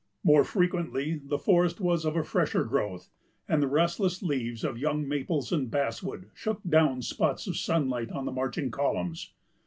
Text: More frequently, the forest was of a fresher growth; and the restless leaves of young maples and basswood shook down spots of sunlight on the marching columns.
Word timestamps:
More 0.23 0.43
frequently, 0.43 1.21
the 1.23 1.37
forest 1.37 1.79
was 1.79 2.05
of 2.05 2.15
a 2.15 2.23
fresher 2.23 2.63
growth; 2.63 3.09
and 3.47 3.61
the 3.61 3.67
restless 3.67 4.23
leaves 4.23 4.63
of 4.63 4.79
young 4.79 5.07
maples 5.07 5.51
and 5.51 5.69
basswood 5.69 6.31
shook 6.33 6.59
down 6.67 7.03
spots 7.03 7.45
of 7.45 7.55
sunlight 7.55 8.09
on 8.09 8.25
the 8.25 8.31
marching 8.31 8.71
columns. 8.71 9.31